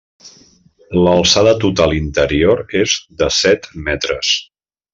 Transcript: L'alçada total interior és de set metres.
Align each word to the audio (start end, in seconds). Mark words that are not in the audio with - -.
L'alçada 1.07 1.53
total 1.65 1.93
interior 1.99 2.63
és 2.81 2.97
de 3.21 3.29
set 3.41 3.69
metres. 3.91 4.35